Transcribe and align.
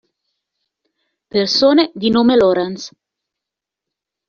Persone 1.29 1.91
di 1.93 2.09
nome 2.09 2.35
Laurence 2.35 2.91